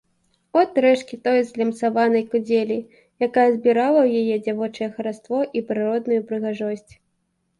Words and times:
От 0.59 0.71
рэшткі 0.83 1.15
той 1.27 1.39
злямцаванай 1.49 2.23
кудзелі, 2.31 2.77
якая 3.27 3.43
адбірала 3.51 4.01
ў 4.07 4.23
яе 4.23 4.35
дзявочае 4.47 4.89
хараство 4.97 5.39
і 5.59 5.63
прыродную 5.69 6.17
прыгажосць. 6.33 6.91